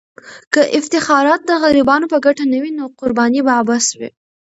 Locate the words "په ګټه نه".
2.13-2.57